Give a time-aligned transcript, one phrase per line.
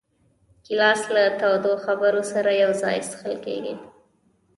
[0.65, 3.75] ګیلاس له تودو خبرو سره یو ځای څښل کېږي.